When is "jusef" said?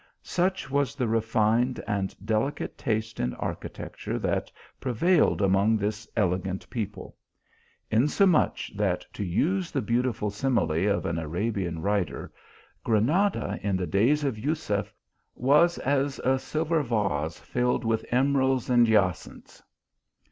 14.37-14.91